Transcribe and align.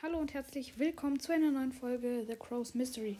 Hallo 0.00 0.18
und 0.18 0.32
herzlich 0.32 0.78
willkommen 0.78 1.18
zu 1.18 1.32
einer 1.32 1.50
neuen 1.50 1.72
Folge 1.72 2.24
The 2.24 2.36
Crow's 2.36 2.72
Mystery. 2.72 3.18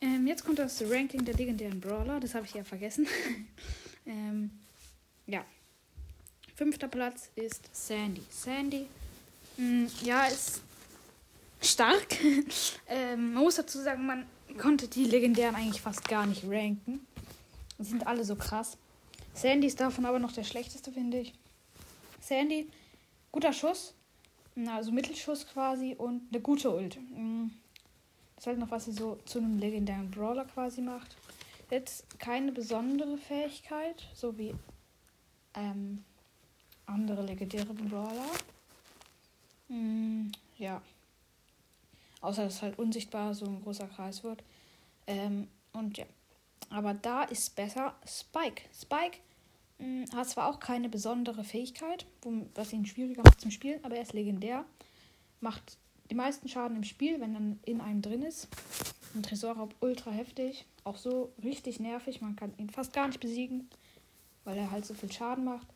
Ähm, 0.00 0.24
jetzt 0.28 0.44
kommt 0.44 0.60
das 0.60 0.80
Ranking 0.88 1.24
der 1.24 1.34
legendären 1.34 1.80
Brawler, 1.80 2.20
das 2.20 2.36
habe 2.36 2.46
ich 2.46 2.54
ja 2.54 2.62
vergessen. 2.62 3.08
ähm, 4.06 4.52
ja. 5.26 5.44
Fünfter 6.54 6.86
Platz 6.86 7.32
ist 7.34 7.68
Sandy. 7.72 8.22
Sandy, 8.30 8.86
mh, 9.56 9.66
mm, 9.66 9.90
ja, 10.04 10.26
ist 10.26 10.62
stark. 11.60 12.06
ähm, 12.86 13.32
man 13.32 13.42
muss 13.42 13.56
dazu 13.56 13.80
sagen, 13.80 14.06
man 14.06 14.26
konnte 14.58 14.86
die 14.86 15.06
legendären 15.06 15.56
eigentlich 15.56 15.82
fast 15.82 16.08
gar 16.08 16.24
nicht 16.26 16.44
ranken. 16.48 17.04
Die 17.80 17.84
sind 17.84 18.06
alle 18.06 18.22
so 18.22 18.36
krass. 18.36 18.78
Sandy 19.34 19.66
ist 19.66 19.80
davon 19.80 20.06
aber 20.06 20.20
noch 20.20 20.30
der 20.30 20.44
schlechteste, 20.44 20.92
finde 20.92 21.18
ich. 21.18 21.34
Sandy, 22.20 22.68
guter 23.32 23.52
Schuss, 23.52 23.94
also 24.66 24.90
Mittelschuss 24.90 25.46
quasi 25.46 25.94
und 25.96 26.22
eine 26.32 26.40
gute 26.40 26.74
Ult. 26.74 26.98
Mm. 27.10 27.50
Das 28.34 28.44
ist 28.44 28.46
halt 28.46 28.58
noch, 28.58 28.70
was 28.70 28.86
sie 28.86 28.92
so 28.92 29.18
zu 29.24 29.38
einem 29.38 29.58
legendären 29.58 30.10
Brawler 30.10 30.44
quasi 30.44 30.80
macht. 30.80 31.16
Jetzt 31.70 32.18
keine 32.18 32.52
besondere 32.52 33.18
Fähigkeit, 33.18 34.08
so 34.14 34.38
wie 34.38 34.54
ähm, 35.54 36.04
andere 36.86 37.22
legendäre 37.22 37.74
Brawler. 37.74 38.30
Mm, 39.68 40.28
ja. 40.56 40.80
Außer 42.20 42.44
dass 42.44 42.62
halt 42.62 42.78
unsichtbar 42.78 43.34
so 43.34 43.46
ein 43.46 43.62
großer 43.62 43.86
Kreis 43.86 44.24
wird. 44.24 44.42
Ähm, 45.06 45.48
und 45.72 45.98
ja. 45.98 46.06
Aber 46.70 46.94
da 46.94 47.24
ist 47.24 47.54
besser 47.54 47.94
Spike. 48.06 48.62
Spike 48.74 49.18
hat 50.14 50.28
zwar 50.28 50.48
auch 50.48 50.60
keine 50.60 50.88
besondere 50.88 51.44
Fähigkeit, 51.44 52.06
was 52.54 52.72
ihn 52.72 52.86
schwieriger 52.86 53.22
macht 53.22 53.40
zum 53.40 53.50
Spielen, 53.50 53.84
aber 53.84 53.96
er 53.96 54.02
ist 54.02 54.12
legendär. 54.12 54.64
Macht 55.40 55.78
die 56.10 56.14
meisten 56.14 56.48
Schaden 56.48 56.76
im 56.76 56.84
Spiel, 56.84 57.20
wenn 57.20 57.34
dann 57.34 57.60
in 57.64 57.80
einem 57.80 58.02
drin 58.02 58.22
ist. 58.22 58.48
Ein 59.14 59.22
Tresorraub 59.22 59.74
ultra 59.80 60.10
heftig. 60.10 60.64
Auch 60.84 60.96
so 60.96 61.32
richtig 61.42 61.80
nervig. 61.80 62.20
Man 62.20 62.34
kann 62.34 62.52
ihn 62.58 62.70
fast 62.70 62.92
gar 62.92 63.06
nicht 63.06 63.20
besiegen, 63.20 63.68
weil 64.44 64.58
er 64.58 64.70
halt 64.70 64.84
so 64.84 64.94
viel 64.94 65.12
Schaden 65.12 65.44
macht. 65.44 65.66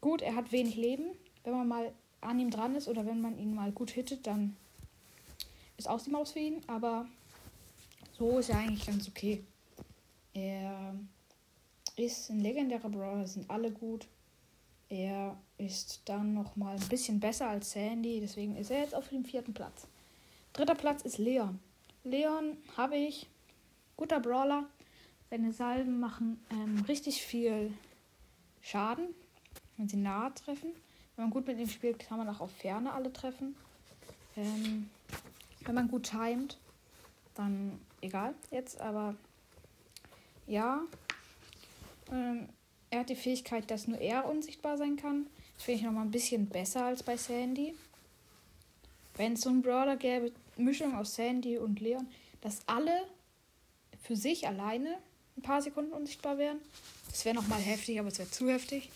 Gut, 0.00 0.22
er 0.22 0.34
hat 0.34 0.52
wenig 0.52 0.76
Leben. 0.76 1.04
Wenn 1.44 1.52
man 1.52 1.68
mal 1.68 1.92
an 2.20 2.38
ihm 2.38 2.50
dran 2.50 2.74
ist 2.74 2.88
oder 2.88 3.04
wenn 3.04 3.20
man 3.20 3.38
ihn 3.38 3.54
mal 3.54 3.72
gut 3.72 3.90
hittet, 3.90 4.26
dann 4.26 4.56
ist 5.76 5.88
aus 5.88 6.04
die 6.04 6.10
Maus 6.10 6.32
für 6.32 6.40
ihn. 6.40 6.62
Aber 6.66 7.06
so 8.16 8.38
ist 8.38 8.48
er 8.48 8.58
eigentlich 8.58 8.86
ganz 8.86 9.08
okay. 9.08 9.44
Er 10.34 10.94
ist 11.98 12.30
ein 12.30 12.40
legendärer 12.40 12.88
Brawler, 12.88 13.26
sind 13.26 13.50
alle 13.50 13.70
gut. 13.70 14.06
Er 14.88 15.36
ist 15.58 16.02
dann 16.06 16.32
noch 16.34 16.56
mal 16.56 16.76
ein 16.76 16.88
bisschen 16.88 17.20
besser 17.20 17.48
als 17.48 17.72
Sandy, 17.72 18.20
deswegen 18.20 18.56
ist 18.56 18.70
er 18.70 18.80
jetzt 18.80 18.94
auf 18.94 19.08
dem 19.08 19.24
vierten 19.24 19.52
Platz. 19.52 19.86
Dritter 20.52 20.74
Platz 20.74 21.02
ist 21.02 21.18
Leon. 21.18 21.58
Leon 22.04 22.56
habe 22.76 22.96
ich, 22.96 23.26
guter 23.96 24.20
Brawler. 24.20 24.64
Seine 25.30 25.52
Salben 25.52 26.00
machen 26.00 26.40
ähm, 26.50 26.84
richtig 26.88 27.22
viel 27.22 27.72
Schaden, 28.62 29.08
wenn 29.76 29.88
sie 29.88 29.98
nahe 29.98 30.32
treffen. 30.34 30.72
Wenn 31.16 31.26
man 31.26 31.30
gut 31.30 31.46
mit 31.46 31.58
ihm 31.58 31.68
spielt, 31.68 31.98
kann 31.98 32.18
man 32.18 32.28
auch 32.28 32.40
auf 32.40 32.52
Ferne 32.52 32.92
alle 32.92 33.12
treffen. 33.12 33.54
Ähm, 34.36 34.88
wenn 35.66 35.74
man 35.74 35.88
gut 35.88 36.04
timet, 36.04 36.58
dann 37.34 37.78
egal 38.00 38.34
jetzt, 38.50 38.80
aber 38.80 39.14
ja, 40.46 40.80
ähm, 42.12 42.48
er 42.90 43.00
hat 43.00 43.10
die 43.10 43.16
Fähigkeit, 43.16 43.70
dass 43.70 43.86
nur 43.86 43.98
er 43.98 44.28
unsichtbar 44.28 44.76
sein 44.76 44.96
kann. 44.96 45.26
Das 45.54 45.64
finde 45.64 45.80
ich 45.80 45.86
nochmal 45.86 46.04
ein 46.04 46.10
bisschen 46.10 46.46
besser 46.46 46.84
als 46.84 47.02
bei 47.02 47.16
Sandy. 47.16 47.74
Wenn 49.16 49.34
es 49.34 49.42
so 49.42 49.50
einen 49.50 49.62
Brawler 49.62 49.96
gäbe, 49.96 50.32
Mischung 50.56 50.94
aus 50.94 51.14
Sandy 51.14 51.58
und 51.58 51.80
Leon, 51.80 52.06
dass 52.40 52.60
alle 52.66 53.04
für 54.02 54.16
sich 54.16 54.46
alleine 54.46 54.96
ein 55.36 55.42
paar 55.42 55.60
Sekunden 55.60 55.92
unsichtbar 55.92 56.38
wären. 56.38 56.58
Das 57.10 57.24
wäre 57.24 57.34
nochmal 57.34 57.60
heftig, 57.60 57.98
aber 57.98 58.08
es 58.08 58.18
wäre 58.18 58.30
zu 58.30 58.48
heftig. 58.48 58.90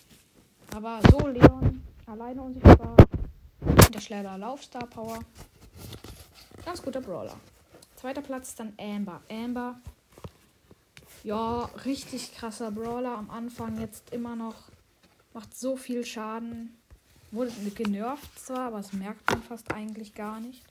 Aber 0.75 1.00
so 1.10 1.26
Leon 1.26 1.82
alleine 2.06 2.42
unsichtbar. 2.42 2.97
Und 3.60 3.94
der 3.94 4.00
schneller 4.00 4.38
Laufstar 4.38 4.86
Power. 4.86 5.19
Ganz 6.65 6.82
guter 6.82 7.00
Brawler. 7.00 7.38
Zweiter 7.97 8.22
Platz 8.22 8.54
dann 8.54 8.72
Amber. 8.78 9.22
Amber 9.28 9.81
ja, 11.25 11.65
richtig 11.84 12.34
krasser 12.34 12.71
Brawler 12.71 13.16
am 13.16 13.31
Anfang, 13.31 13.81
jetzt 13.81 14.12
immer 14.12 14.37
noch. 14.37 14.56
Macht 15.34 15.56
so 15.56 15.77
viel 15.77 16.05
Schaden. 16.05 16.77
Wurde 17.31 17.50
genervt 17.75 18.38
zwar, 18.38 18.66
aber 18.66 18.78
das 18.78 18.93
merkt 18.93 19.31
man 19.31 19.43
fast 19.43 19.72
eigentlich 19.72 20.15
gar 20.15 20.41
nicht. 20.41 20.62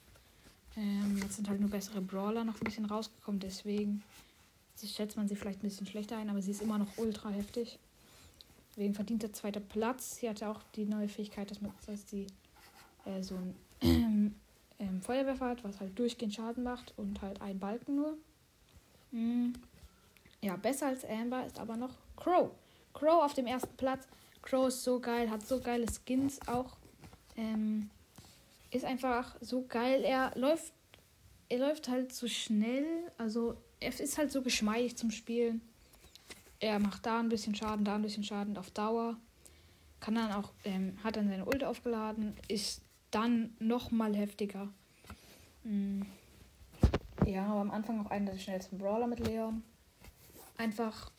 Ähm, 0.77 1.17
jetzt 1.21 1.35
sind 1.35 1.49
halt 1.49 1.59
nur 1.59 1.69
bessere 1.69 2.01
Brawler 2.01 2.43
noch 2.43 2.61
ein 2.61 2.65
bisschen 2.65 2.85
rausgekommen, 2.85 3.39
deswegen 3.39 4.03
schätzt 4.81 5.17
man 5.17 5.27
sie 5.27 5.35
vielleicht 5.35 5.59
ein 5.59 5.67
bisschen 5.67 5.87
schlechter 5.87 6.17
ein, 6.17 6.29
aber 6.29 6.41
sie 6.41 6.51
ist 6.51 6.61
immer 6.61 6.77
noch 6.77 6.97
ultra 6.97 7.29
heftig. 7.29 7.77
Deswegen 8.69 8.93
verdient 8.93 9.23
der 9.23 9.33
zweite 9.33 9.59
Platz. 9.59 10.17
Sie 10.17 10.29
hatte 10.29 10.47
auch 10.47 10.61
die 10.75 10.85
neue 10.85 11.09
Fähigkeit, 11.09 11.51
dass, 11.51 11.61
man, 11.61 11.71
dass 11.85 12.09
sie 12.09 12.27
äh, 13.05 13.21
so 13.21 13.35
ein 13.35 13.55
ähm, 14.79 15.01
Feuerwerfer 15.01 15.49
hat, 15.49 15.63
was 15.63 15.79
halt 15.79 15.97
durchgehend 15.99 16.33
Schaden 16.33 16.63
macht 16.63 16.93
und 16.97 17.21
halt 17.21 17.41
ein 17.41 17.59
Balken 17.59 17.95
nur. 17.95 18.17
Mhm. 19.11 19.53
Ja, 20.41 20.55
besser 20.55 20.87
als 20.87 21.05
Amber 21.05 21.45
ist 21.45 21.59
aber 21.59 21.77
noch 21.77 21.95
Crow. 22.15 22.51
Crow 22.93 23.23
auf 23.23 23.33
dem 23.35 23.45
ersten 23.45 23.75
Platz. 23.77 24.07
Crow 24.41 24.67
ist 24.67 24.83
so 24.83 24.99
geil, 24.99 25.29
hat 25.29 25.45
so 25.45 25.59
geile 25.59 25.85
Skins 25.87 26.39
auch. 26.47 26.77
Ähm, 27.37 27.91
ist 28.71 28.83
einfach 28.85 29.35
so 29.39 29.65
geil. 29.67 30.03
Er 30.03 30.31
läuft, 30.35 30.73
er 31.47 31.59
läuft 31.59 31.87
halt 31.89 32.11
so 32.11 32.27
schnell. 32.27 33.11
Also 33.19 33.55
er 33.79 33.97
ist 33.99 34.17
halt 34.17 34.31
so 34.31 34.41
geschmeidig 34.41 34.97
zum 34.97 35.11
Spielen. 35.11 35.61
Er 36.59 36.79
macht 36.79 37.05
da 37.05 37.19
ein 37.19 37.29
bisschen 37.29 37.53
Schaden, 37.53 37.85
da 37.85 37.95
ein 37.95 38.01
bisschen 38.01 38.23
Schaden 38.23 38.57
auf 38.57 38.71
Dauer. 38.71 39.17
Kann 39.99 40.15
dann 40.15 40.31
auch, 40.31 40.51
ähm, 40.63 40.97
hat 41.03 41.17
dann 41.17 41.29
seine 41.29 41.45
Ult 41.45 41.63
aufgeladen, 41.63 42.35
ist 42.47 42.81
dann 43.11 43.55
noch 43.59 43.91
mal 43.91 44.15
heftiger. 44.15 44.69
Mhm. 45.63 46.07
Ja, 47.27 47.45
aber 47.45 47.61
am 47.61 47.69
Anfang 47.71 48.03
auch 48.03 48.09
einer 48.09 48.31
der 48.31 48.39
schnellsten 48.39 48.79
Brawler 48.79 49.05
mit 49.05 49.19
Leon 49.19 49.63
einfach 50.61 51.11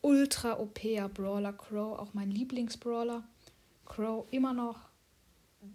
ultra 0.00 0.58
OP 0.58 0.80
Brawler. 1.14 1.52
Crow, 1.52 1.98
auch 1.98 2.14
mein 2.14 2.30
Lieblingsbrawler. 2.30 3.22
Crow 3.84 4.26
immer 4.30 4.54
noch. 4.54 4.78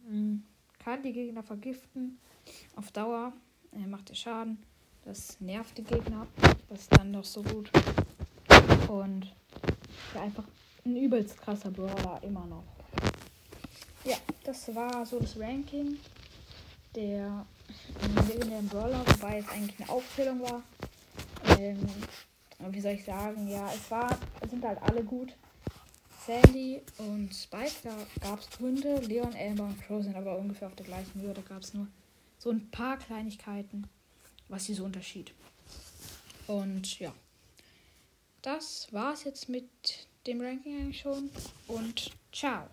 Mhm. 0.07 0.44
Kann 0.79 1.03
die 1.03 1.13
Gegner 1.13 1.44
vergiften. 1.44 2.19
Auf 2.75 2.91
Dauer. 2.91 3.31
Er 3.72 3.88
macht 3.88 4.09
ihr 4.09 4.16
Schaden. 4.16 4.57
Das 5.06 5.40
nervt 5.40 5.78
die 5.78 5.84
Gegner. 5.84 6.28
Das 6.69 6.81
ist 6.81 6.97
dann 6.97 7.13
doch 7.13 7.23
so 7.23 7.44
gut. 7.44 7.69
Und 8.88 9.31
ja, 10.13 10.23
einfach 10.23 10.46
ein 10.85 10.97
übelst 10.97 11.38
krasser 11.38 11.72
Brawler 11.72 12.19
immer 12.23 12.46
noch. 12.46 12.63
Ja, 14.06 14.18
das 14.44 14.73
war 14.75 15.06
so 15.06 15.19
das 15.19 15.40
Ranking 15.40 15.97
der 16.96 17.46
legendären 18.28 18.68
Brawler, 18.68 19.03
wobei 19.07 19.40
es 19.40 19.50
eigentlich 19.50 19.79
eine 19.79 19.90
Aufzählung 19.90 20.41
war. 20.41 20.62
Ähm, 21.57 21.79
wie 22.72 22.81
soll 22.81 22.94
ich 22.94 23.06
sagen, 23.06 23.47
ja, 23.47 23.72
es 23.74 23.90
war, 23.91 24.18
es 24.41 24.50
sind 24.50 24.63
halt 24.63 24.81
alle 24.81 25.03
gut. 25.03 25.34
Sandy 26.25 26.81
und 27.00 27.34
Spike, 27.34 27.74
da 27.84 27.96
gab 28.22 28.40
es 28.40 28.50
Gründe. 28.51 29.00
Leon, 29.00 29.35
Amber 29.35 29.66
und 29.66 29.81
Crow 29.81 30.01
sind 30.01 30.16
aber 30.16 30.38
ungefähr 30.38 30.69
auf 30.69 30.75
der 30.75 30.85
gleichen 30.85 31.22
Höhe. 31.22 31.34
Da 31.34 31.41
gab 31.41 31.62
es 31.62 31.73
nur 31.73 31.88
so 32.38 32.52
ein 32.52 32.69
paar 32.72 32.97
Kleinigkeiten, 32.97 33.88
was 34.47 34.66
sie 34.66 34.73
so 34.73 34.85
unterschied. 34.85 35.34
Und 36.47 37.00
ja, 37.00 37.13
das 38.41 38.88
war's 38.91 39.23
jetzt 39.23 39.50
mit 39.50 40.07
dem 40.25 40.41
Ranking 40.41 40.78
eigentlich 40.78 41.02
schon. 41.02 41.29
Und 41.68 42.12
ciao. 42.31 42.68